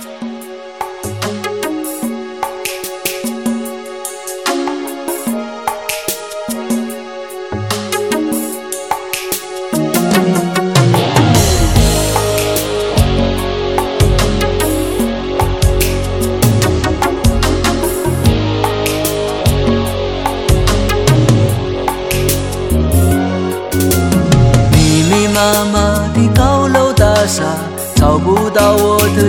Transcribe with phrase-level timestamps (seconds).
[0.00, 0.49] 找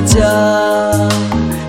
[0.05, 0.19] 家，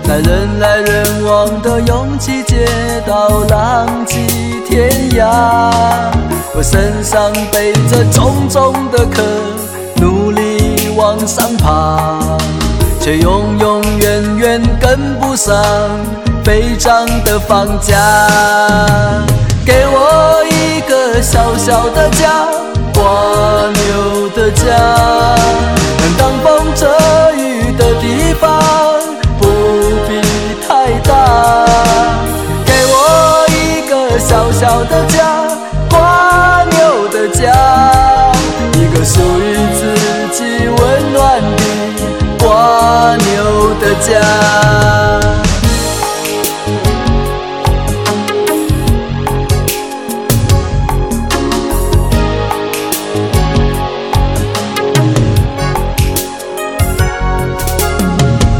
[0.03, 2.67] 在人来人往的拥挤街
[3.05, 6.11] 道，浪迹天涯。
[6.55, 9.23] 我身上背着重重的壳，
[9.95, 12.19] 努力往上爬，
[12.99, 15.55] 却永永远远跟不上
[16.43, 17.95] 飞涨的房价。
[19.65, 22.47] 给我一个小小的家，
[22.95, 25.35] 蜗牛的家。
[25.99, 26.85] 能挡风遮
[34.63, 35.43] 小的家，
[35.91, 35.97] 蜗
[36.71, 36.77] 牛
[37.09, 37.51] 的家，
[38.75, 39.81] 一个属于自
[40.31, 40.79] 己温
[41.11, 41.63] 暖的
[42.45, 42.47] 蜗
[43.17, 44.07] 牛的家。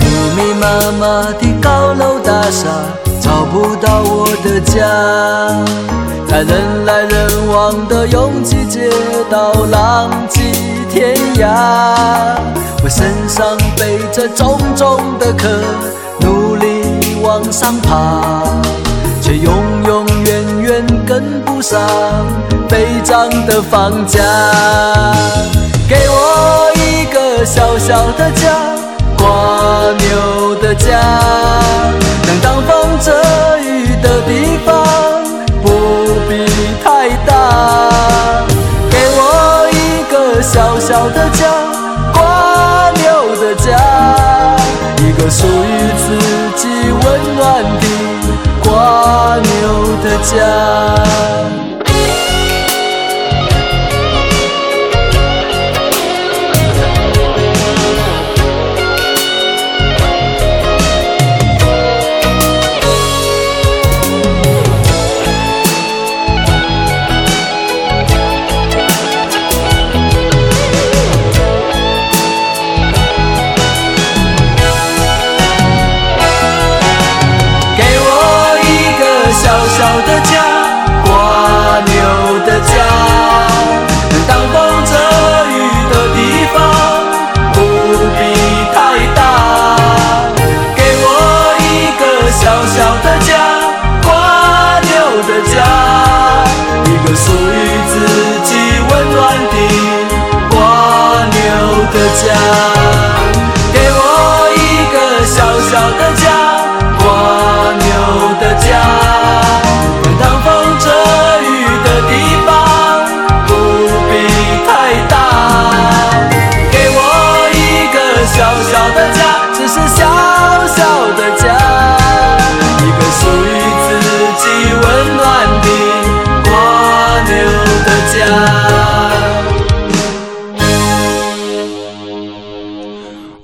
[0.01, 0.03] 密
[0.35, 0.67] 密麻
[0.99, 2.67] 麻的高楼大厦
[3.53, 4.81] 不到我的家，
[6.27, 8.89] 在人来人往的拥挤街
[9.29, 10.41] 道，浪迹
[10.89, 11.45] 天涯。
[12.83, 15.47] 我身上背着重重的壳，
[16.21, 18.43] 努力往上爬，
[19.21, 19.53] 却永
[19.85, 21.79] 永远远跟不上
[22.67, 24.19] 飞涨的房价。
[25.87, 28.51] 给我一个小小的家。
[29.19, 30.99] 蜗牛的家，
[32.43, 33.09] 挡风遮
[33.59, 34.69] 雨的地方
[35.63, 35.65] 不
[36.27, 36.31] 必
[36.83, 37.31] 太大。
[38.91, 39.19] 给我
[39.71, 40.13] 一个
[40.43, 41.41] 小小的家，
[42.13, 42.19] 蜗
[42.99, 43.03] 牛
[43.41, 43.65] 的家，
[44.97, 46.05] 一个属于自
[46.57, 47.03] 己温
[47.35, 47.41] 暖
[47.79, 47.85] 的
[48.65, 48.69] 蜗
[49.41, 49.51] 牛
[50.03, 50.31] 的家。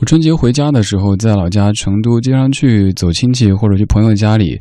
[0.10, 4.60] 春节回家的时候，在老家成都，经常去走亲戚或者去朋友家里，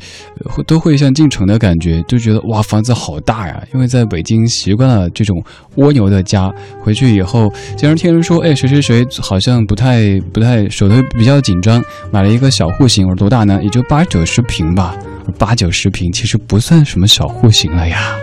[0.66, 3.66] 都会像进城的感觉，就觉得哇，房子好大呀！
[3.72, 5.42] 因为在北京习惯了这种
[5.76, 13.58] 蜗牛的家，回去以后，经常听人说，哎，谁谁谁好像不太不太手头比较紧张，买了一个小户型，我说多大呢？
[13.62, 14.94] 也就八九十平吧，
[15.38, 18.14] 八九十平其实不算什么小户型了呀。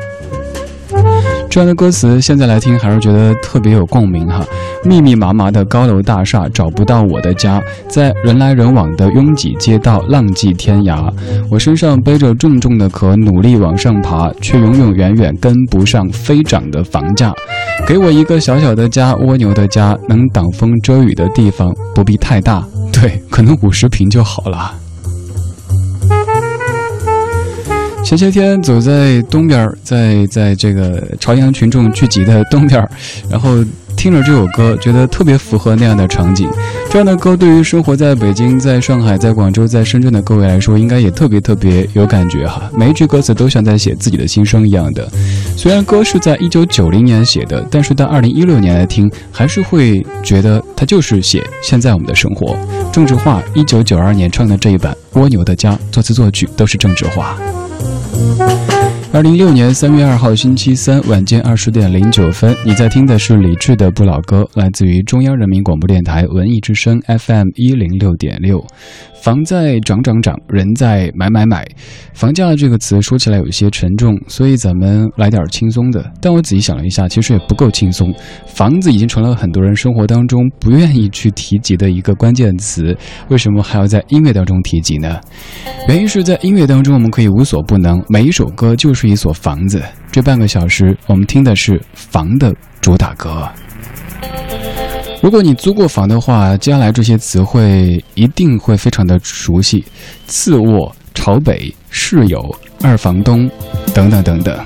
[1.49, 4.45] 这样的歌词现在来听还是觉得特别有共鸣哈。
[4.83, 11.11] 密密麻麻的高楼大厦找不到我的家，在人来人往的拥挤街道浪迹天涯。
[11.49, 17.33] 我身上背着重重的壳，努力往上爬，却永永远远跟不上飞涨的房价。
[17.87, 24.84] 给我一个小小的家，蜗牛的家，能挡风遮雨的地方不必太大，对，可能五十平就好了。
[28.05, 32.87] 前些天走在东边，在在这个朝阳群众聚集的东边，
[33.27, 33.65] 然后
[33.97, 36.47] 听着这首歌，觉得特别符合那样的场景。
[36.87, 42.69] 这样的歌对于生活在北京、在上海、在广州、在深圳的各位来说，应该也特别特别有感觉哈。
[42.77, 45.09] 每一句歌词都像在写自己的心声一样的。
[45.57, 52.55] 虽然歌是在一九九零年写的，但是到二零一六年来听，还是会觉得它就是写现在我们的生活。
[52.93, 57.35] 郑智化一九九二年唱的这一版《蜗牛的家》，作词作曲都是郑智化。
[58.15, 58.64] Thank you.
[59.15, 68.61] 二零一六年三月二号星期三晚间二十点零九分，你在听的是李志的《不老歌》，来自于中央人民广播电台文艺之声 FM 一零六点六。
[69.23, 71.65] 房在涨涨涨，人在买买买。
[72.13, 76.11] 房价这个词说起来有些沉重，所以咱们来点轻松的。
[76.21, 78.13] 但我仔细想了一下，其实也不够轻松。
[78.45, 82.95] 房子已经成了很多人生活当中不愿意去提及的一个关键词，
[83.29, 85.19] 为什么还要在音乐当中提及呢？
[85.87, 89.81] 原因是在音乐当中，我们可以无所不能，每一首歌就是一所房子。
[90.11, 93.47] 这半个小时，我们听的是房的主打歌。
[95.21, 99.83] 如果你租过房的话，接下来这些词汇一定会非常的熟悉：
[100.27, 103.49] 次卧、朝北、室友、二房东，
[103.93, 104.57] 等等等等。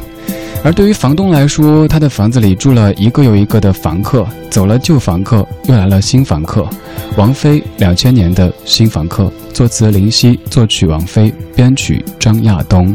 [0.61, 6.67] 而对于房东来说，他的房子里住了一个又一个的房客，走了旧房客，又来了新房客。
[7.15, 12.93] 王菲两千年的新房客，作词林夕，作曲王菲，编曲张亚东。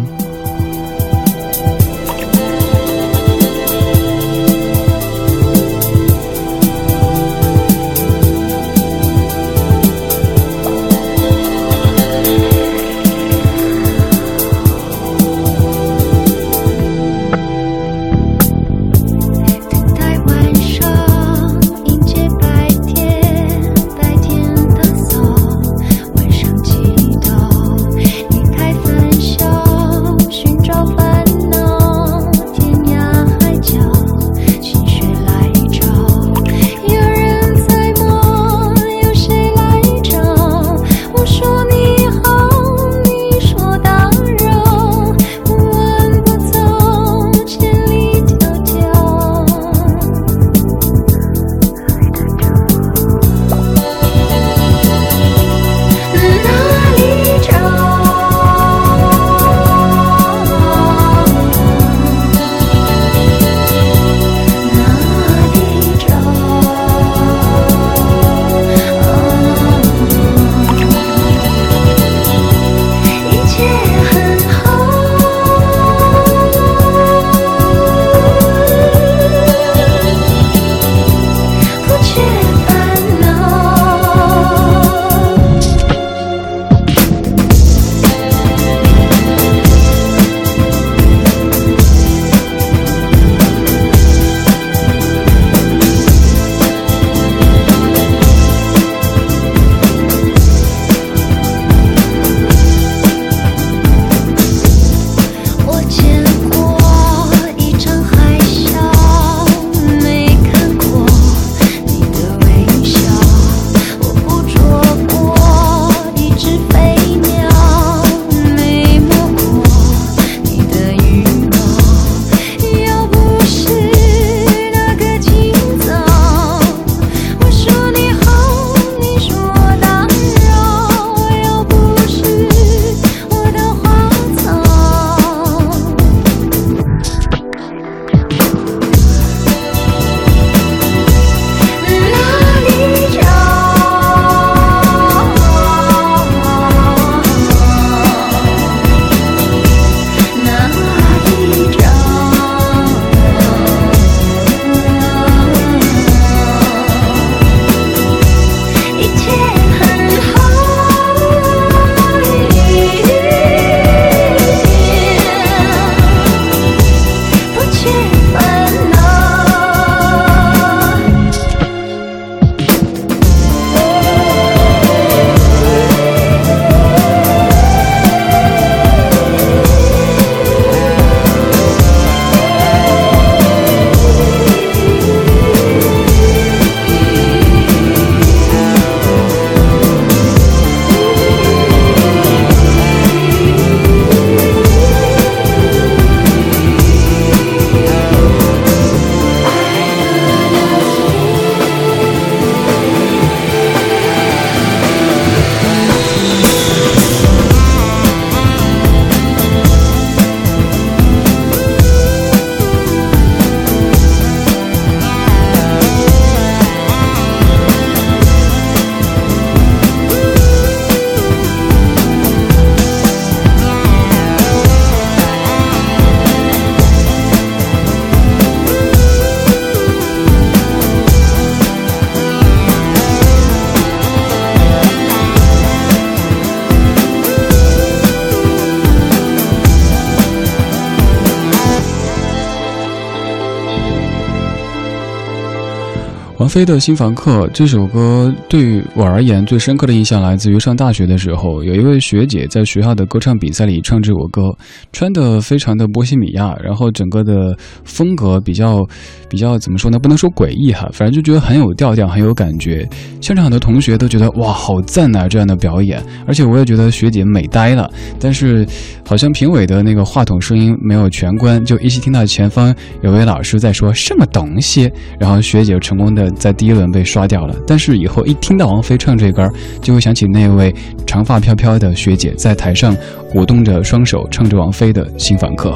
[246.45, 254.55] 王菲的新房客这首歌对我而言最深刻的印象来自于上大学的时候，有一位学姐在学校的歌唱比赛里唱这首歌，
[254.93, 258.87] 穿的非常的波西米亚，然后整个的风格比较
[259.27, 259.99] 比较怎么说呢？
[259.99, 262.87] 不能说诡异哈，反正就觉得很有调调，很有感觉。
[263.23, 265.27] 现场的同学都觉得哇，好赞啊！
[265.27, 267.91] 这样的表演，而且我也觉得学姐美呆了。
[268.21, 268.67] 但是
[269.03, 277.55] 好像评委的那个话筒声音没有全关，就依稀听到前方有位老师在说什么东西，然后学姐成功的在第一轮被刷掉了。
[277.67, 279.49] 但是以后一听到王菲唱这歌，
[279.81, 280.75] 就会想起那位
[281.07, 282.97] 长发飘飘的学姐在台上
[283.35, 285.73] 舞动着双手唱着王菲的新房客。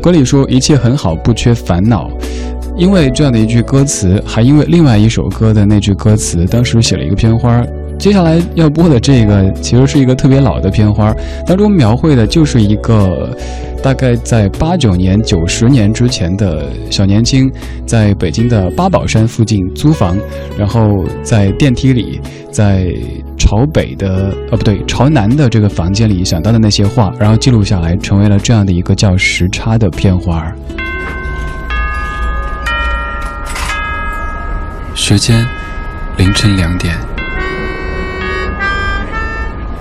[0.00, 2.08] 歌里说一切很好，不缺烦恼。
[2.76, 7.60] 因为这样的一句歌词，还因为另外一首歌的那句歌词，当时写了一个片花。
[7.98, 11.12] 接下来要播的这个，其实是一个特别老的片花，
[11.44, 13.36] 当中描绘的就是一个
[13.82, 17.50] 大概在八九年、九十年之前的小年轻，
[17.84, 20.16] 在北京的八宝山附近租房，
[20.56, 22.20] 然后在电梯里，
[22.52, 22.86] 在
[23.36, 30.50] 朝北的呃不对朝南的这个房间里想到的那些话，然后记录下来，成为了这样的一个叫时差的片花。
[34.94, 35.44] 时间
[36.16, 36.94] 凌晨两点，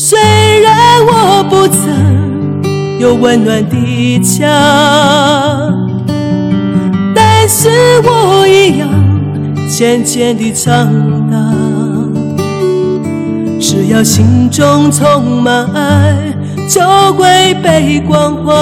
[0.00, 0.16] 虽
[0.60, 4.46] 然我不曾有温暖的家，
[7.12, 7.68] 但是
[8.04, 8.88] 我一样
[9.68, 10.88] 渐渐地长
[11.28, 11.36] 大。
[13.60, 16.14] 只要心中充满爱，
[16.68, 16.80] 就
[17.14, 18.54] 会被关怀。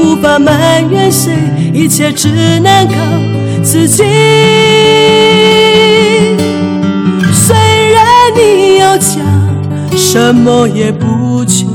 [0.00, 1.32] 无法埋怨谁，
[1.72, 2.94] 一切只能靠
[3.62, 4.02] 自己。
[8.34, 9.20] 你要家。
[9.96, 11.66] 什么也不缺，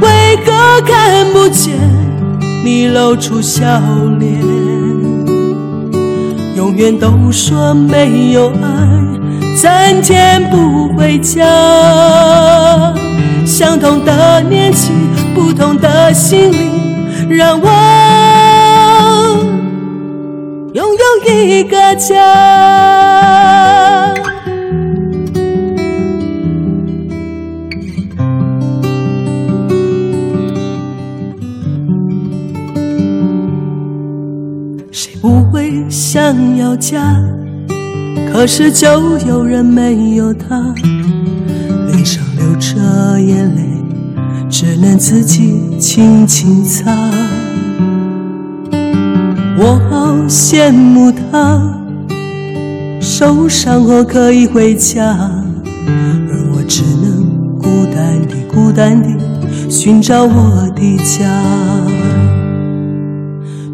[0.00, 1.74] 为何看不见
[2.64, 3.64] 你露出笑
[4.18, 4.40] 脸？
[6.54, 11.42] 永远都说没有爱，三天不回家。
[13.44, 14.92] 相同的年纪，
[15.34, 16.70] 不同的心灵，
[17.28, 17.68] 让我
[21.28, 22.14] 一个家。
[34.90, 37.14] 谁不会想要家，
[38.32, 40.74] 可是就有人没有他，
[41.90, 43.62] 脸上流着眼泪，
[44.48, 47.17] 只能自己轻轻擦。
[49.60, 51.60] 我好羡慕他，
[53.00, 58.36] 受伤后可以回家，而我只能孤单地。
[58.54, 59.08] 孤单地
[59.68, 61.26] 寻找我的家。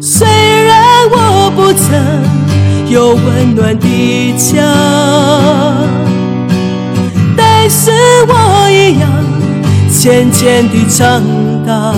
[0.01, 4.63] 虽然我不曾有温暖的家，
[7.37, 7.91] 但是
[8.27, 9.07] 我一样
[9.91, 11.21] 渐渐地长
[11.63, 11.93] 大。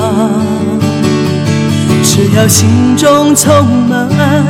[2.18, 4.42] 只要心中充满爱。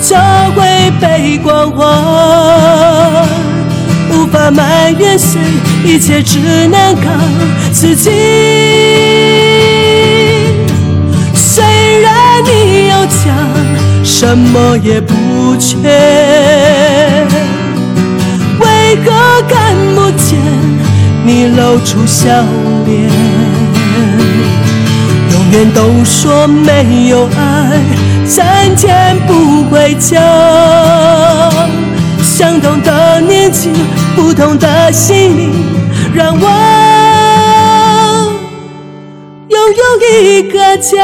[0.00, 0.14] 就
[0.54, 1.82] 会被关怀，
[4.12, 5.40] 无法埋怨谁，
[5.84, 6.38] 一切只
[6.68, 7.10] 能靠
[7.72, 8.10] 自己。
[11.34, 11.64] 虽
[12.00, 13.34] 然你有家，
[14.04, 15.78] 什么也不缺，
[18.60, 19.10] 为何
[19.48, 20.38] 看不见
[21.24, 22.28] 你露出笑
[22.86, 23.10] 脸？
[25.50, 27.80] 永远都说没有爱。
[28.28, 28.44] 整
[28.76, 30.20] 天不回家，
[32.22, 33.70] 相同的年纪，
[34.14, 35.50] 不同的心灵，
[36.14, 36.46] 让我
[39.48, 39.82] 拥有
[40.20, 40.98] 一个家。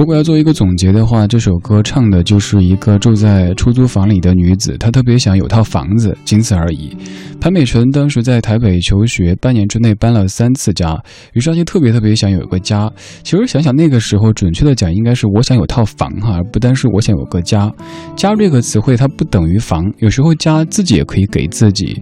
[0.00, 6.96] 如果要做一个总结的话，这首歌唱的就是一个住在出租房里的女子，她特别想有套房子，仅此而已。
[7.38, 10.98] 潘美辰当时在台北求学，半年之内搬了三次家，
[11.34, 12.90] 于是她就特别特别想有个家。
[13.22, 17.70] 其实想想那个时候，准确的讲应该是我想有套房哈，而不单是我想有个家。
[18.16, 22.00] 家这个词汇它不等于房，有时候家自己也可以给自己。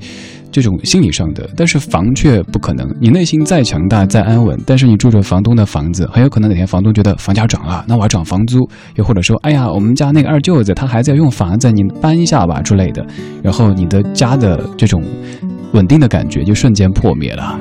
[0.51, 2.89] 这种心理上的，但是房却不可能。
[3.01, 13.07] 你内心再强大、再安稳，但是你住着房东的房子，很有可能哪天房东觉得房价涨了，那我要涨房租；又或者说，哎呀，我们家那个二舅子他还在用房子，你搬一下吧之类的。
[13.43, 15.03] 然后你的家的这种
[15.73, 17.59] 稳定的感觉就瞬间破灭了。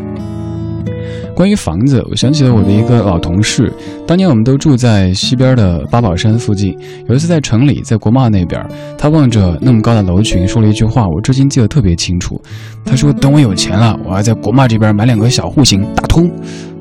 [1.38, 3.72] 关于房子，我想起了我的一个老同事。
[4.08, 6.75] 当年我们都住在西边的八宝山附近。
[7.07, 8.59] 有一次在城里，在国贸那边，
[8.98, 12.42] 他望着那么高的楼群，说了一句话，我至今记得特别清楚。
[12.83, 16.27] 他说：“等我有钱了，我要在国贸这边买两个小户型打通。”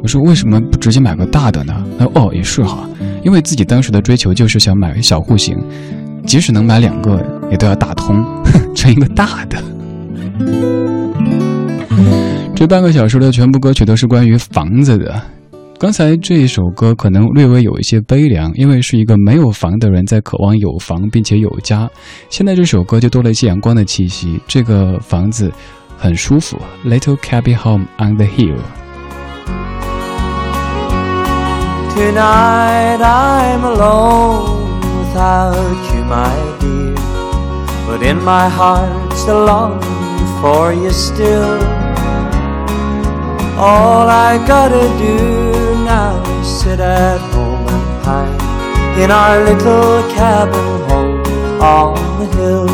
[0.03, 2.89] 我说：“为什么不直接买个大的呢？”他说：“哦，也是哈，
[3.23, 5.55] 因为自己当时的追求就是想买个小户型，
[6.25, 8.25] 即使能买两个，也都要打通，
[8.75, 9.59] 成一个大的。”
[12.57, 15.21] 这半个小时的全部歌曲都是关于房子的。
[15.79, 21.87] 刚才这一首歌可能略微有一些悲凉，因为是一个没有房的人在渴望有房并且有家。
[22.31, 25.53] 现在这首歌就多了一些阳光的气息，这个房子
[25.99, 26.57] 很舒服。
[26.83, 28.57] Little cabin home on the hill。
[31.95, 36.95] Tonight I'm alone without you, my dear,
[37.87, 41.76] but in my heart's a longing for you still.
[43.59, 45.17] All I gotta do
[45.83, 51.25] now is sit at home and pine in our little cabin home
[51.63, 52.67] on the hill.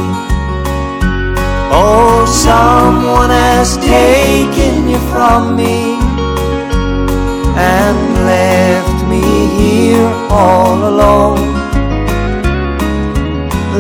[1.70, 5.94] Oh, someone has taken you from me
[7.54, 9.22] and left me
[9.54, 11.46] here all alone.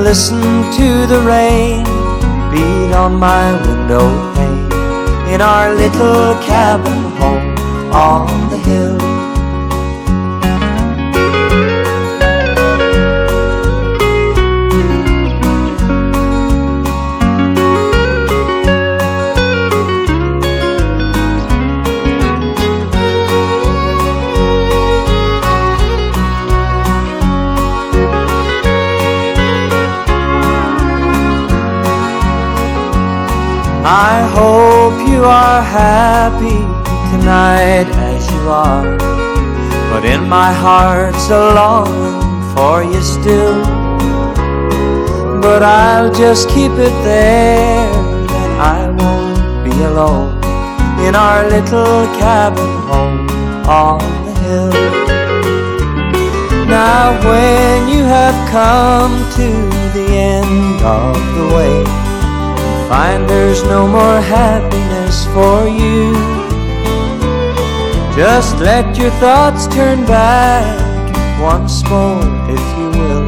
[0.04, 0.40] Listen
[0.78, 1.82] to the rain
[2.52, 4.06] beat on my window
[5.32, 7.56] in our little cabin home
[7.90, 8.98] on the hill.
[33.84, 36.58] I hope you are happy
[37.12, 38.98] tonight as you are.
[39.90, 42.20] But in my heart's a longing
[42.54, 43.62] for you still.
[45.40, 47.90] But I'll just keep it there,
[48.40, 50.38] and I won't be alone
[51.06, 53.28] in our little cabin home
[53.68, 54.72] on the hill.
[56.66, 59.48] Now, when you have come to
[59.96, 62.01] the end of the way,
[62.92, 66.12] find there's no more happiness for you.
[68.14, 70.76] Just let your thoughts turn back
[71.40, 72.20] once more,
[72.56, 73.26] if you will,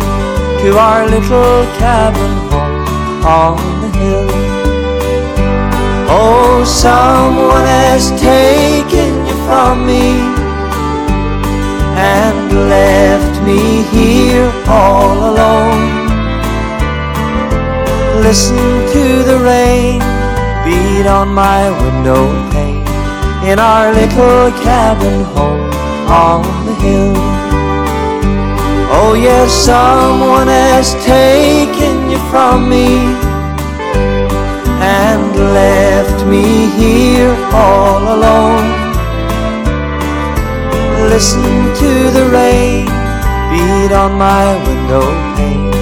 [0.62, 2.84] to our little cabin home
[3.24, 4.28] on the hill.
[6.12, 10.06] Oh, someone has taken you from me
[12.12, 16.03] and left me here all alone.
[18.22, 18.56] Listen
[18.92, 19.98] to the rain
[20.64, 22.86] beat on my window pane
[23.44, 25.70] in our little cabin home
[26.08, 27.12] on the hill.
[28.96, 32.86] Oh, yes, someone has taken you from me
[34.80, 38.70] and left me here all alone.
[41.10, 41.42] Listen
[41.82, 42.86] to the rain
[43.50, 45.04] beat on my window
[45.36, 45.74] pane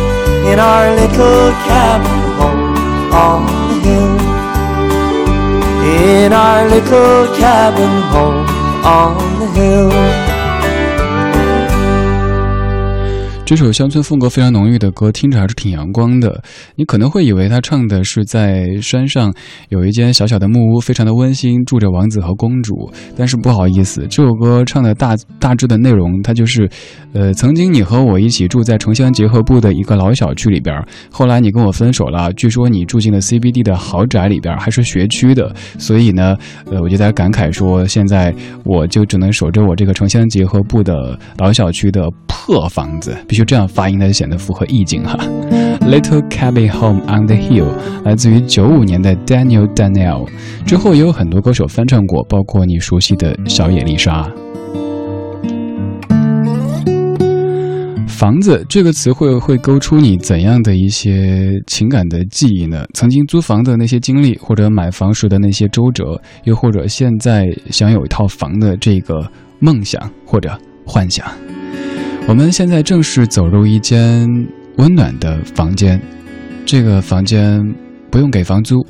[0.50, 2.21] in our little cabin
[3.12, 4.18] on the hill.
[5.84, 8.46] In our little cabin home
[8.84, 10.11] on the hill.
[13.52, 16.42] 这首乡村风格非常浓郁的歌，听着还是挺阳光的。
[16.74, 19.30] 你可能会以为他唱的是在山上
[19.68, 22.90] 有一间小小的木屋，非常的温馨，住着王子和公主。
[23.14, 26.66] 但是不好意思，这首歌唱的大大致的内容，它就是，
[27.12, 30.74] 呃，曾经你和我一起住在城乡结合部的一个老小区里边，
[31.10, 35.54] 后来你跟我分手了，据说你住进了 CBD 的豪宅里边，还是学区的。
[35.78, 36.34] 所以呢，
[36.70, 38.34] 呃，我就在感慨说，现在
[38.64, 43.41] 我就只能守着我这个城乡结合部的老小区的破房子，必须。
[43.42, 45.18] 就这样发音才显得符合意境哈。
[45.80, 47.66] Little Cabin Home on the Hill
[48.04, 50.28] 来自于九五年的 Daniel Daniel，
[50.64, 54.30] 之后也有很多歌手翻唱过，包括你熟悉的小野丽莎。
[58.06, 62.84] 房子这个词汇会勾出你怎样的一些情感的记忆呢？
[62.94, 69.28] 曾经租房的那些经历，或者买房时的那些周折，又或者现在想有一套房的这个
[69.58, 71.26] 梦想或者幻想。
[72.28, 74.26] 我们现在正式走入一间
[74.76, 76.00] 温暖的房间，
[76.64, 77.62] 这个房间
[78.10, 78.84] 不用给房租，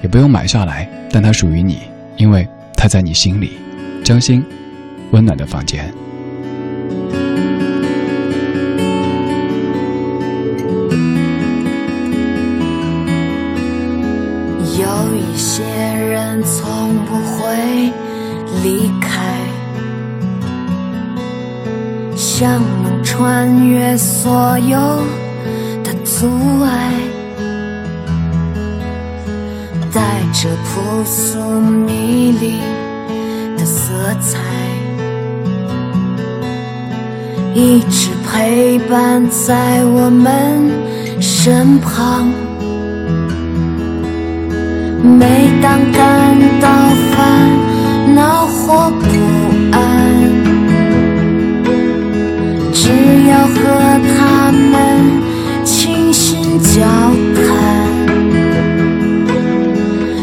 [0.00, 1.78] 也不用买下来，但它属于你，
[2.16, 3.50] 因为它在你心里。
[4.04, 4.44] 江心，
[5.10, 5.92] 温暖的房间。
[14.78, 17.92] 有一些人从不会
[18.62, 19.43] 离开。
[22.44, 24.76] 想能穿越所有
[25.82, 26.28] 的阻
[26.62, 26.92] 碍，
[29.90, 32.60] 带着朴素迷离
[33.56, 34.38] 的色彩，
[37.54, 40.70] 一直陪伴在我们
[41.22, 42.28] 身旁。
[45.02, 46.68] 每当感到
[47.10, 49.63] 烦恼或不安
[52.86, 52.90] 只
[53.30, 53.54] 要和
[54.14, 54.74] 他们
[55.64, 56.82] 倾心交
[57.34, 57.40] 谈，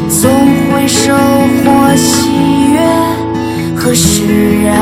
[0.08, 0.30] 总
[0.69, 2.30] 会收获喜
[2.71, 2.78] 悦
[3.76, 4.78] 和释然，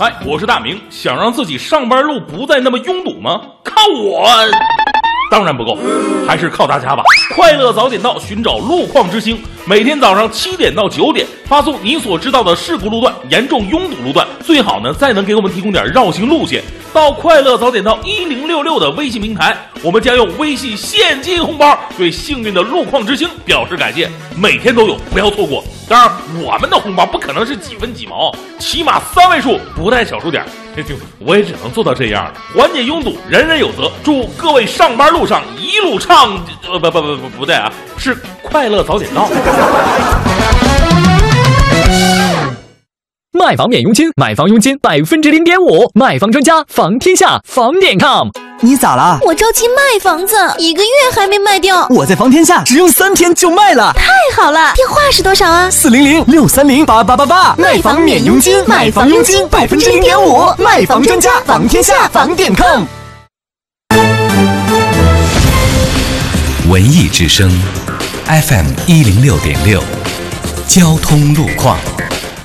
[0.00, 3.40] 哎，我是大明想让自己上班路不再那么拥堵吗？
[3.62, 4.26] 靠我！
[5.30, 5.78] 当然不够，
[6.26, 7.04] 还是靠大家吧！
[7.36, 16.62] 快乐早点到，寻找路况之星，每天早上七点到九点发送你所知道的事故路段、严重拥堵路段，最好呢再能给我们提供点绕行路线。
[16.92, 25.64] 到快乐早点到一零六六的微信平台，我们将用微信现金红包对幸运的路况之星表示感谢，每天都有，不要错过。
[25.88, 26.10] 当然，
[26.42, 30.44] 我们的红包不可能是几分几毛，起码三位数，不带小数点。
[31.20, 33.90] 我也只能做到这样了，缓解拥堵，人人有责。
[34.02, 39.28] 祝各位上班路上一路畅，呃，不不不不不对啊，是快乐早点到。
[43.32, 48.28] 卖房免佣金，买房佣金百分之零点五，卖房专家房天下房点 com。
[48.60, 49.18] 你咋了？
[49.22, 51.86] 我着急卖房子，一个月还没卖掉。
[51.90, 54.72] 我在房天下只用三天就卖了，太好了！
[54.74, 55.70] 电话是多少啊？
[55.70, 57.54] 四零零六三零八八八八。
[57.58, 62.84] 卖房免佣金，买房佣金百分之零点五，卖房专家房天下房点 com。
[66.70, 67.50] 文艺之声
[68.26, 69.82] ，FM 一零六点六，
[70.66, 71.78] 交通路况。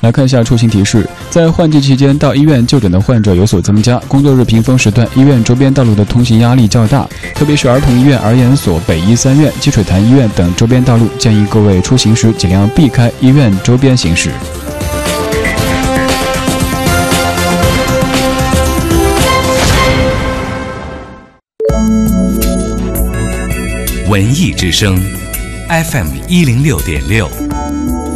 [0.01, 14.31] 来看一下出行提示，在换季期间到医院就诊的患者有所增加，工作日平峰时段医院周边道路的通行压力较大，特别是儿童医院、儿研所、北医三院、积水潭医院等周边道路，建议各位出行时尽量避开医院周边行驶。
[24.07, 24.99] 文艺之声
[25.69, 27.29] ，FM 一零六点六，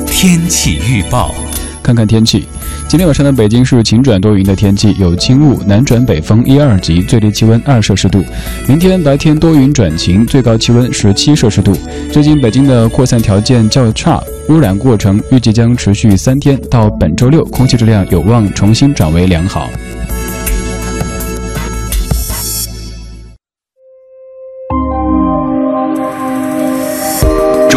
[0.08, 1.36] 天气预报。
[1.84, 2.48] 看看天气，
[2.89, 8.24] 今天晚上的北京是晴转多云的天气，有轻雾，南转北风一二级，最低气温二摄氏度。
[8.68, 11.78] 明天白天多云转晴，最高气温十七摄氏度。
[12.12, 19.70] 最近北京的扩散条件较差，污染过程预计将持续三天，到本周六，空气质量有望重新转为良好。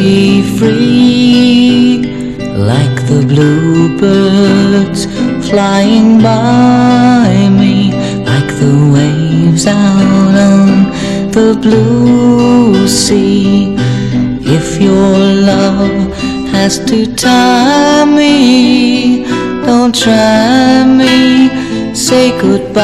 [0.00, 1.98] Be free
[2.70, 5.00] like the bluebirds
[5.46, 7.28] flying by
[7.60, 7.76] me
[8.30, 10.68] like the waves out on
[11.36, 13.76] the blue sea.
[14.56, 15.18] If your
[15.52, 16.00] love
[16.54, 19.26] has to tie me
[19.66, 21.16] don't try me.
[21.94, 22.80] Say goodbye.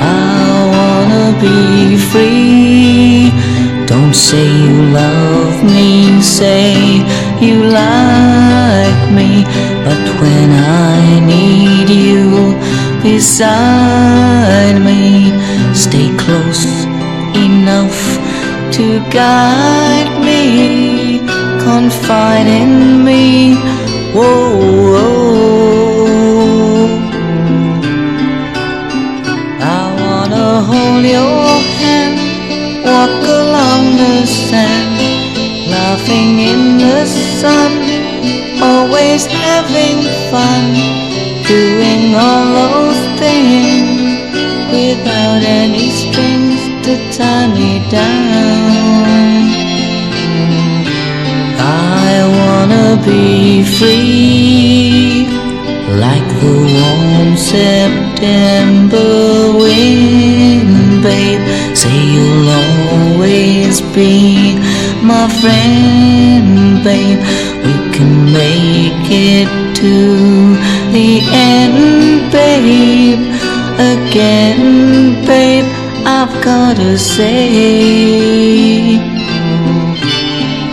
[0.00, 3.05] I wanna be free
[4.16, 7.04] say you love me, say
[7.38, 9.44] you like me.
[9.84, 12.56] But when I need you
[13.02, 15.32] beside me,
[15.74, 16.64] stay close
[17.36, 18.00] enough
[18.76, 21.20] to guide me,
[21.60, 23.54] confide in me.
[24.16, 24.56] Whoa,
[24.92, 26.06] whoa.
[29.60, 31.45] I wanna hold your
[36.06, 37.72] laughing in the sun,
[38.62, 40.74] always having fun,
[41.44, 44.20] doing all those things
[44.70, 49.04] without any strings to tie me down.
[51.58, 55.26] I wanna be free,
[56.04, 59.08] like the warm September
[59.58, 61.42] wind, babe.
[61.74, 64.35] Say you'll always be
[65.26, 67.18] my friend, babe.
[67.64, 69.94] We can make it to
[70.92, 73.22] the end, babe.
[73.94, 75.66] Again, babe,
[76.06, 77.40] I've gotta say,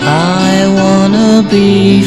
[0.06, 2.04] I wanna be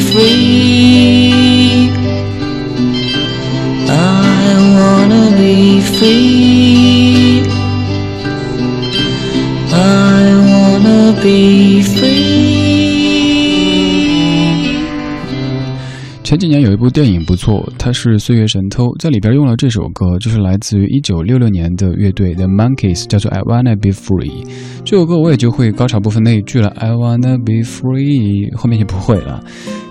[16.87, 24.45] 部电影不错，它是《岁月神偷》，在里边用了这首歌，就是来自于一九六六年的乐队 The Monkeys，叫做《I Wanna Be Free》。
[24.85, 29.43] 这首歌我也就会高潮部分那一句了，I Wanna Be Free，后面就不会了。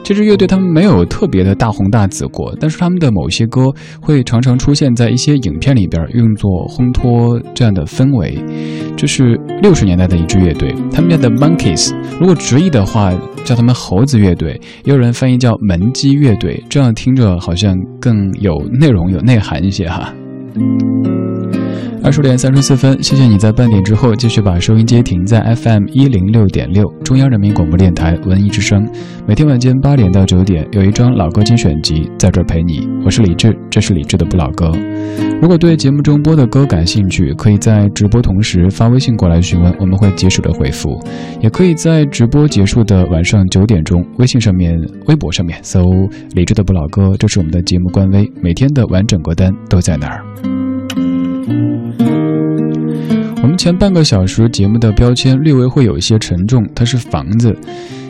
[0.06, 8.38] 这支乐队他们没有特别的大红大紫过，但是他们的某些歌会常常出现在一些影片里边，用作烘托这样的氛围。
[8.96, 11.92] 这是六十年代的一支乐队，他们叫 The Monkeys。
[12.20, 13.12] 如果直译的话，
[13.44, 14.52] 叫他们猴子乐队，
[14.84, 20.14] 也有人翻译叫门鸡乐队，这样听着好像更有内容、有内涵一些哈。
[22.06, 28.88] 二十点三十四分，谢谢你在半点之后继续把收音机停在 FM 一零六点六，中央人民广播电台文艺之声。
[29.26, 32.88] 每天晚间八点到九点，有一张老歌精选集在这儿陪你。
[33.04, 34.70] 我是李志，这是李志的不老歌。
[35.42, 40.96] 如果对节目中播的歌感兴趣，可以在直播同时发微信过来询问，我们会及时的回复。
[41.40, 45.82] 也可以在直播结束的晚上九点钟，微信上面、微博上面搜
[46.34, 50.22] “李志的不老歌”，这是我们的节目官微，每天的完整歌单都在那儿。
[53.46, 57.56] 我们前半个小时节目的标签略微会有一些沉重，它是房子。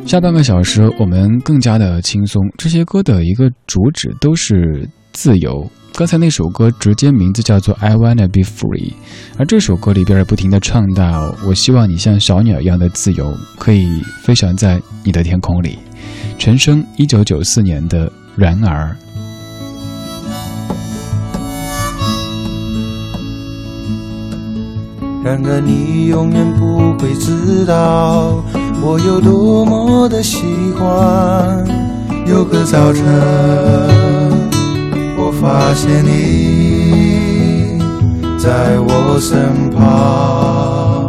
[0.06, 2.42] 下半个小时我们更加的轻松。
[2.56, 5.70] 这些歌的一个主旨都是自由。
[5.94, 8.90] 刚才那首歌直接名字叫做《I Wanna Be Free》，
[9.36, 13.86] 而这首歌里边不停的唱到：“我希望你像小鸟一样的自由，可以
[14.22, 15.78] 飞翔在你的天空里。”
[16.38, 18.96] 陈升，一九九四年的《然而》。
[25.26, 28.44] 然而你永远不会知道
[28.80, 30.44] 我有多么的喜
[30.78, 31.64] 欢。
[32.24, 33.04] 有个早晨，
[35.18, 37.80] 我发现你
[38.38, 41.08] 在我身旁。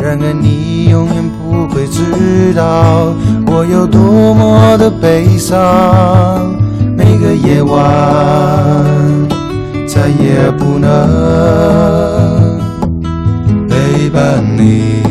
[0.00, 3.12] 然而你永远不会知道
[3.48, 5.56] 我有多么的悲伤。
[6.96, 9.37] 每个夜晚。
[10.08, 10.88] 再也不能
[13.68, 15.02] 陪伴你。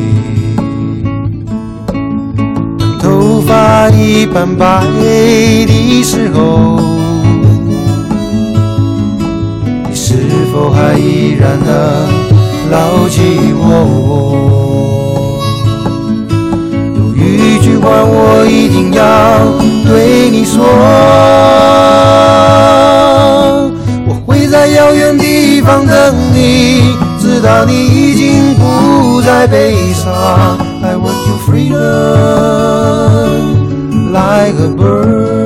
[2.80, 6.80] 当头发已斑白的时候，
[9.88, 10.16] 你是
[10.52, 11.70] 否还依然能
[12.72, 13.62] 牢记我？
[16.98, 18.44] 有一句话我？
[18.48, 19.04] 一定要
[19.86, 20.66] 对你说。
[24.68, 30.12] 在遥远地方等你，直到你已经不再悲伤。
[30.84, 31.78] I want you freedom
[34.12, 35.38] like a bird.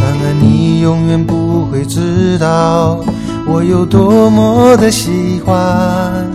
[0.22, 3.00] 来你永远不会知道。
[3.46, 5.10] 我有多么的喜
[5.44, 6.26] 欢，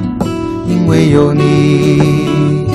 [0.67, 2.67] 因为有你，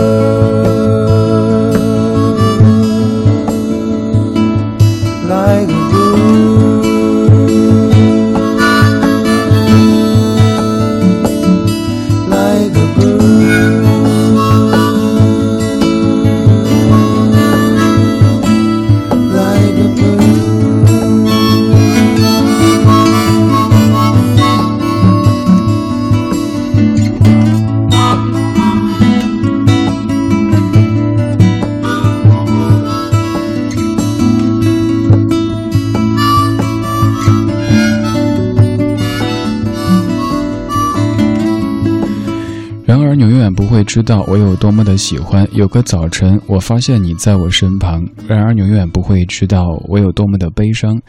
[43.96, 45.48] 知道我有多么的喜欢。
[45.52, 48.04] 有个早晨，我发现你在我身旁。
[48.28, 51.00] 然而，你永远不会知道我有多么的悲伤。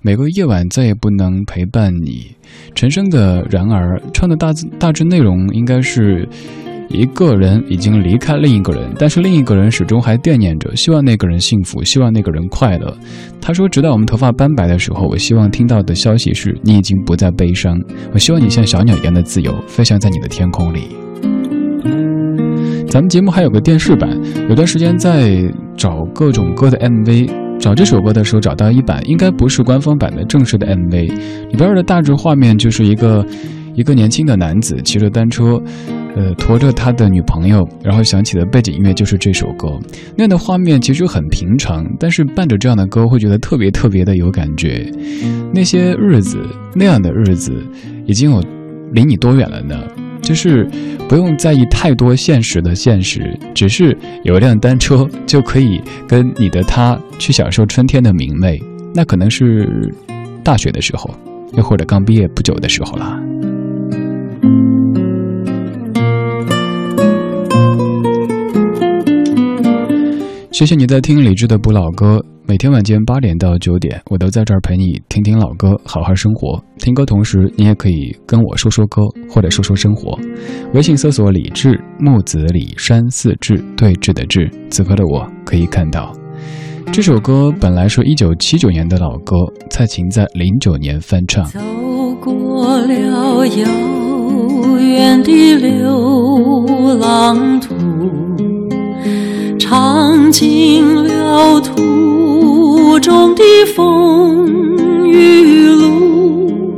[0.00, 2.36] 每个夜晚再也不能陪伴你。
[2.72, 6.28] 陈升的《然而》唱的大致大致内容应该是。
[6.88, 12.96] 一个人已经离开另一个人，但是另一个人始终还惦念着，希望那个人幸福，希望那个人快乐。
[13.40, 17.76] 他说：“直到我们头发斑白的时候，我希望听到的消息是你已经不再悲伤。
[18.12, 20.82] 我希望你像小鸟一样的自由，飞翔在你的天空里。”
[22.88, 24.18] 咱们节目还有个电视版，
[24.48, 25.42] 有段时间在
[25.76, 33.26] 找各种歌的 MV，找这首歌的时候找到一版，应该不是官方版的正式的 MV，里边的大致画面就是一个
[33.74, 35.60] 一个年轻的男子骑着单车。
[36.16, 39.68] 呃，驮着他的女朋友，然后响起的背景音乐就是这首歌。
[40.16, 44.90] 那样的画面其实很平常，但是伴着这样的歌，会觉得特别特别的有感觉。
[45.52, 46.38] 那些日子，
[46.74, 47.52] 那样的日子，
[48.06, 48.42] 已经有
[48.92, 49.76] 离你多远了呢？
[50.26, 50.68] 就是
[51.08, 58.60] 不用在意太多现实的现实，只是有一辆单车就可以跟你的他去享受春天的明媚。
[58.92, 59.94] 那可能是
[60.42, 61.14] 大学的时候，
[61.56, 63.22] 又或者刚毕业不久的时候啦。
[70.56, 76.58] 谢谢你在听李志的不老歌，每天晚间八点到九点，我都在这儿陪你听听老歌，好好生活。
[76.78, 80.18] 听歌同时，你也可以跟我说说歌，或者说说生活。
[80.72, 86.10] 微信搜索李志，木子李山四志对峙的志，此刻的我可以看到。
[86.90, 89.36] 这首歌本来是一九七九年的老歌，
[89.68, 91.44] 蔡琴在零九年翻唱。
[91.50, 91.60] 走
[92.14, 93.44] 过了遥
[94.78, 97.74] 远的流浪途。
[99.68, 103.42] 尝尽了途中的
[103.74, 104.46] 风
[105.08, 106.76] 雨路，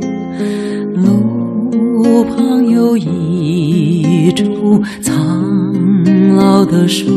[0.95, 5.15] 路旁有一株苍
[6.35, 7.11] 老的树，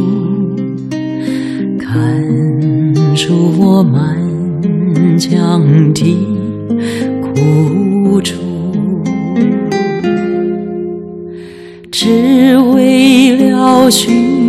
[1.80, 2.22] 看
[3.16, 4.14] 出我满
[5.18, 5.62] 腔
[5.94, 6.14] 的
[7.22, 8.34] 苦楚，
[11.92, 14.42] 只为了寻。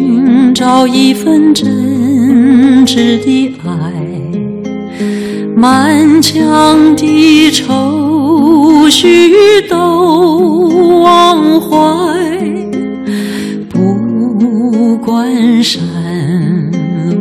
[0.56, 3.92] 找一份真挚的爱，
[5.56, 9.32] 满腔的愁绪
[9.68, 11.76] 都忘怀。
[13.68, 15.82] 不管山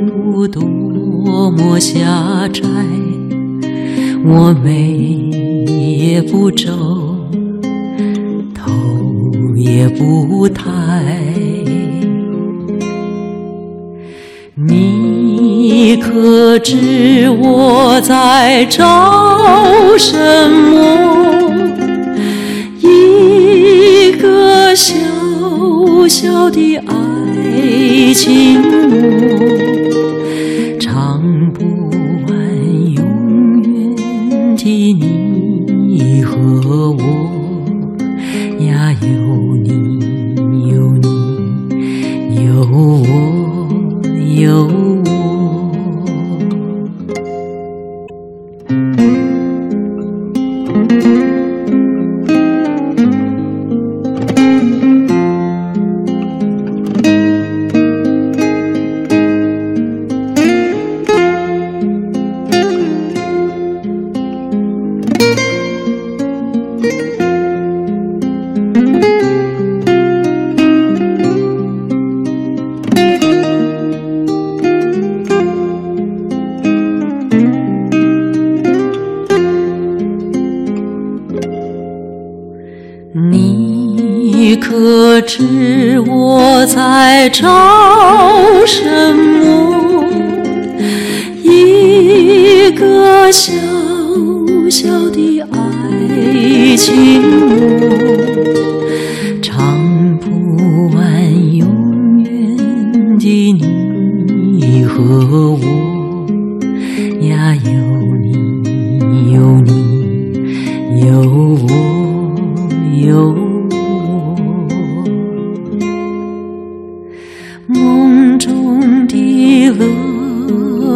[0.07, 2.63] 路多么狭窄，
[4.25, 5.01] 我眉
[5.67, 6.71] 也不皱，
[9.65, 10.65] 也不太。
[14.55, 19.39] 你可知我在找
[19.97, 21.53] 什么？
[22.81, 24.95] 一个小
[26.09, 29.22] 小的爱情梦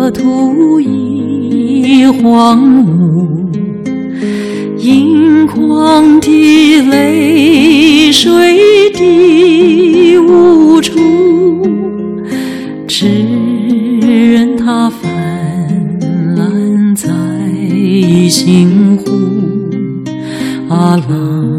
[0.07, 3.27] 乐土已荒芜，
[4.79, 11.01] 盈眶的泪水滴无处，
[12.87, 13.09] 只
[14.01, 15.11] 任它泛
[16.37, 17.09] 滥在
[18.29, 19.11] 心湖，
[20.73, 21.57] 啊浪。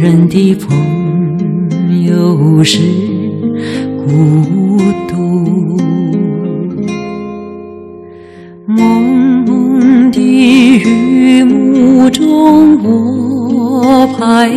[0.00, 2.78] 人的朋友是
[3.98, 4.57] 孤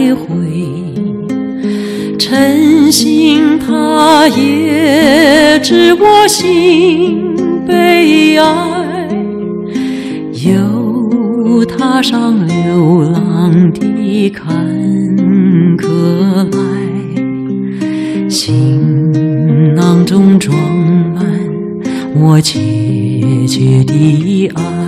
[0.01, 0.25] 徘徊，
[2.17, 7.35] 诚信他也知我心
[7.67, 9.07] 悲哀，
[10.43, 14.57] 又踏上流浪的坎
[15.77, 15.85] 坷
[16.51, 19.11] 来，行
[19.75, 20.57] 囊中装
[21.13, 21.23] 满
[22.15, 22.59] 我切
[23.47, 24.80] 切的爱，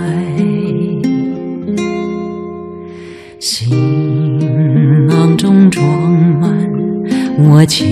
[7.36, 7.84] 我切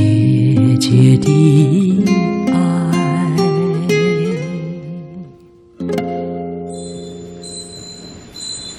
[0.78, 2.05] 切的
[2.47, 2.55] 爱。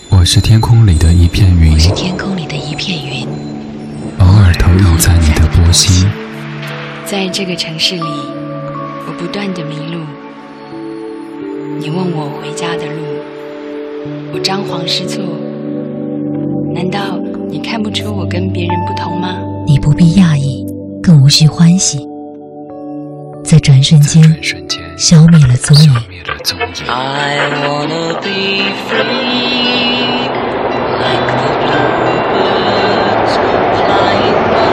[0.10, 3.28] 我是天空里的一片云，我是天空里的一片云，
[4.20, 6.08] 偶尔投影在你的波心。
[7.06, 10.00] 在这个城市里，我不断的迷路。
[11.78, 13.02] 你问我回家的路，
[14.34, 15.22] 我张皇失措。
[16.74, 19.38] 难道你看不出我跟别人不同吗？
[19.66, 20.66] 你不必讶异，
[21.02, 22.06] 更无需欢喜。
[23.44, 24.22] 在转瞬间，
[24.98, 25.94] 消灭了踪影。
[26.88, 30.28] I wanna be free,
[31.00, 33.34] like the bluebirds
[33.78, 34.68] flying by.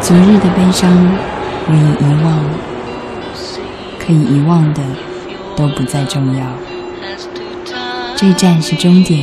[0.00, 0.90] 昨日的悲伤
[1.68, 2.26] 予以遗忘，
[3.98, 4.82] 可以遗忘的
[5.56, 6.44] 都不再重要。
[8.16, 9.22] 这一站是终点，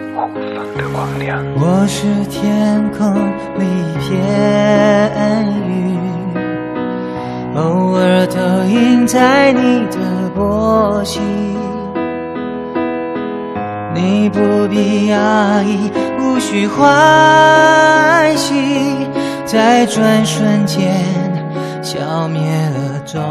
[1.59, 3.13] 我是天空
[3.59, 5.99] 里一片云，
[7.55, 9.97] 偶尔投影在你的
[10.33, 11.21] 波心。
[13.93, 14.39] 你不
[14.69, 19.07] 必讶异，无需欢喜，
[19.45, 20.89] 在转瞬间
[21.83, 23.21] 消灭了踪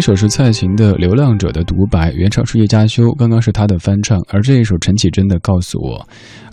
[0.00, 5.98] 一首是蔡琴的《流浪者》的独白，原唱是叶嘉修，刚刚是他的翻唱，而这一首陈绮贞的《告诉我》。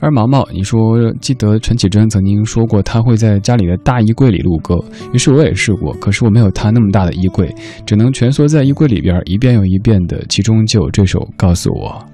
[0.02, 4.76] 而毛毛，你说记得陈绮贞曾经说过，她会在家里的大衣柜里录歌，
[5.14, 7.50] 于是我也试过，可是我没有她那么大的衣柜，
[7.86, 12.06] 只能蜷缩在衣柜里边，一遍又一遍的，其中就有这首《告诉我》。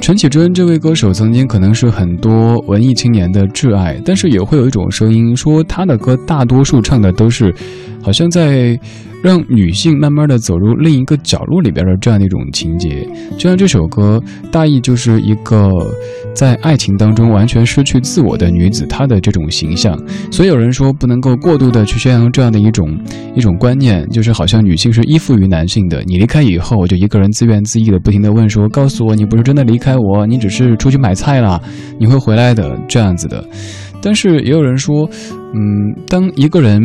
[0.00, 7.54] 陈绮贞这位歌手曾经可能是很多文艺青年的挚爱，但是也会有一种声音说，她的歌大多数唱的都是，
[8.02, 8.78] 好像在
[9.22, 13.08] 让女性慢慢的走入另一个角落里边的这样的一种情节。
[13.38, 15.70] 就像这首歌，大意就是一个
[16.34, 19.96] 在爱情当中完全失去自我的女子，她的这种形象。
[20.30, 22.98] 所以有人说不能够过度的去宣扬这样的一种
[23.36, 26.02] 一种观念，就是好像女性是依附于男性的。
[26.04, 31.62] 你离开以后，我就一个人自怨自艾的不停的问说，告诉我你不是真的离开我，你只是出去买菜了，
[31.96, 33.44] 你会回来的这样子的。
[34.02, 35.08] 但是也有人说，
[35.54, 36.82] 嗯，当一个人。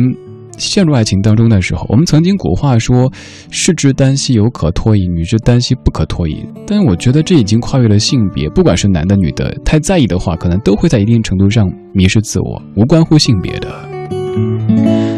[0.58, 3.10] 陷入爱情当中的时候，我们曾经古话说
[3.50, 6.44] “士之耽兮犹可脱矣，女之耽兮不可脱矣”。
[6.66, 13.68] 但我觉得这已经跨越了性别，不管是男的女的，太在意的话，可能都会在一定程度上迷失自我，无关乎性别的。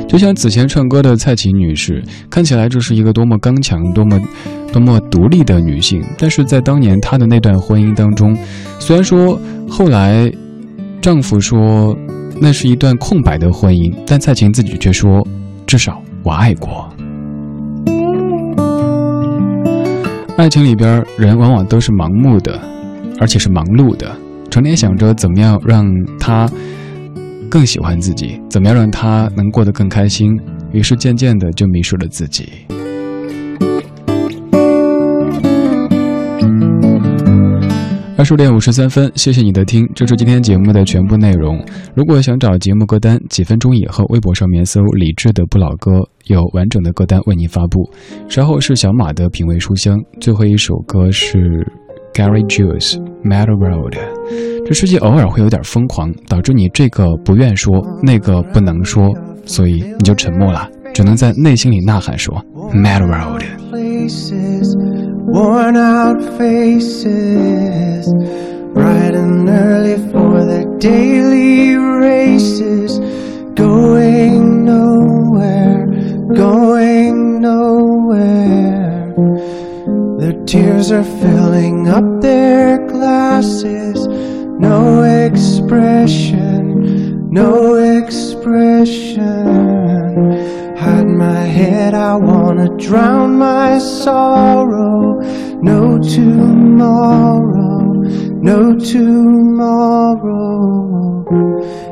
[0.06, 4.20] 就像此前唱歌的蔡琴女士，看起来这是一个多么刚强、多么
[4.72, 8.36] 多么独立的女性，但是在当年她的那段婚姻当中，
[8.78, 10.30] 虽然说后来
[11.00, 11.96] 丈夫说。
[12.42, 15.26] 那是一段空白的婚姻，但蔡琴自己却说
[15.66, 16.88] ：“至少我爱过。”
[20.38, 22.58] 爱情里边，人往往都是盲目的，
[23.20, 24.10] 而且是忙碌的，
[24.50, 25.86] 成天想着怎么样让
[26.18, 26.50] 他
[27.50, 30.34] 更喜欢自己，怎么样让他能过得更开心，
[30.72, 32.48] 于是渐渐的就迷失了自己。
[38.20, 41.58] 二十点五十三分，谢谢你的听，这是今天节目的全部内容。
[41.94, 47.90] 如果想找节目歌单，几分钟以后微博上面搜“李志的不老歌”，有完整的歌单为您发布。
[48.28, 51.66] 稍后是小马的品味书香，最后一首歌是
[52.12, 53.92] Gary Jules《Meadow Road》。
[54.66, 59.08] 这世界偶尔会有点疯狂，导致你这个不愿说，那个不能说，
[59.46, 62.36] 所以你就沉默了，只能在内心里呐喊说
[62.74, 63.44] “Meadow Road”。
[65.30, 68.12] Worn out faces,
[68.74, 72.98] bright and early for their daily races,
[73.54, 75.86] going nowhere,
[76.34, 79.14] going nowhere.
[80.18, 89.46] Their tears are filling up their glasses, no expression, no expression.
[90.76, 95.20] Hide my head, I wanna drown my sorrow.
[95.62, 97.82] No tomorrow,
[98.50, 99.54] no tomorrow.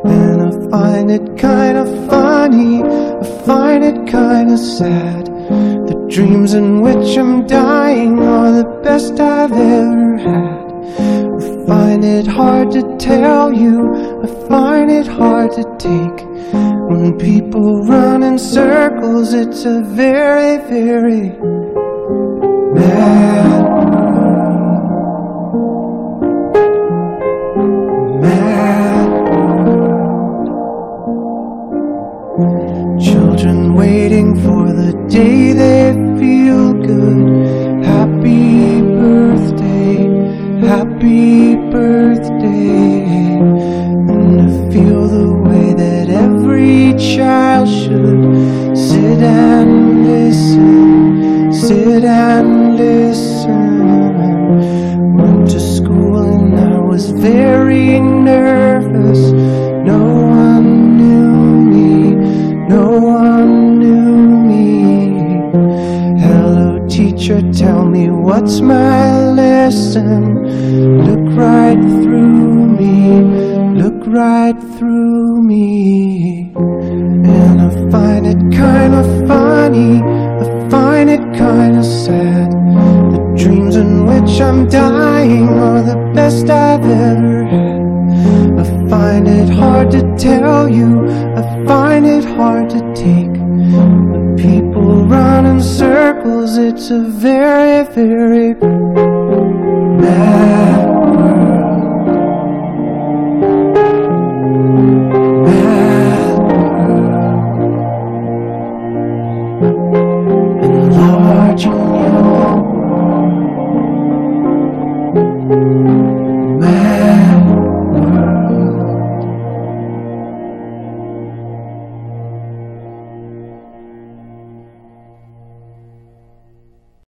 [0.05, 5.27] And I find it kinda funny, I find it kinda sad.
[5.87, 10.69] The dreams in which I'm dying are the best I've ever had.
[11.69, 16.27] I find it hard to tell you, I find it hard to take.
[16.89, 21.29] When people run in circles, it's a very, very
[22.73, 23.78] mad